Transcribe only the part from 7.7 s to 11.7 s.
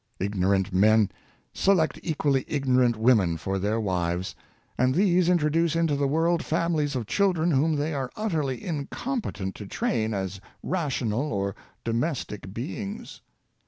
they are utterly incompetent to train as rational or